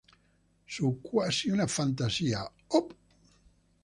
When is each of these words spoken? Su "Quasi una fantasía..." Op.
Su 0.65 0.99
"Quasi 0.99 1.51
una 1.51 1.67
fantasía..." 1.67 2.43
Op. 2.69 2.91